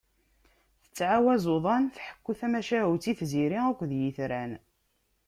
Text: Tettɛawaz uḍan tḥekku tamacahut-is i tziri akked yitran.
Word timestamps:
Tettɛawaz 0.83 1.43
uḍan 1.55 1.83
tḥekku 1.95 2.31
tamacahut-is 2.39 3.11
i 3.11 3.13
tziri 3.19 3.59
akked 3.69 3.91
yitran. 3.99 4.51